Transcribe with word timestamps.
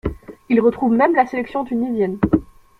Il 0.49 0.59
retrouve 0.61 0.93
même 0.95 1.13
la 1.13 1.27
sélection 1.27 1.63
tunisienne. 1.63 2.17